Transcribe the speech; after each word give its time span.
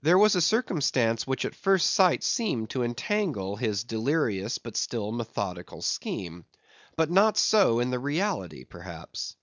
There 0.00 0.16
was 0.16 0.34
a 0.34 0.40
circumstance 0.40 1.26
which 1.26 1.44
at 1.44 1.54
first 1.54 1.90
sight 1.90 2.24
seemed 2.24 2.70
to 2.70 2.82
entangle 2.82 3.56
his 3.56 3.84
delirious 3.84 4.56
but 4.56 4.78
still 4.78 5.12
methodical 5.12 5.82
scheme. 5.82 6.46
But 6.96 7.10
not 7.10 7.36
so 7.36 7.78
in 7.78 7.90
the 7.90 7.98
reality, 8.00 8.64
perhaps. 8.64 9.36